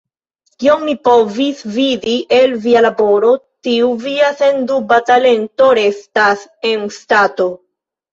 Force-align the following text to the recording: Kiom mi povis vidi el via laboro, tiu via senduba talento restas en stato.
Kiom 0.61 0.83
mi 0.85 0.93
povis 1.07 1.59
vidi 1.73 2.15
el 2.37 2.55
via 2.63 2.81
laboro, 2.85 3.29
tiu 3.67 3.89
via 4.05 4.31
senduba 4.39 4.99
talento 5.11 5.69
restas 5.81 6.43
en 6.71 6.87
stato. 6.97 7.47